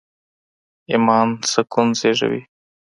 ایمان 0.91 1.29
سکون 1.51 1.87
زېږوي. 1.99 2.41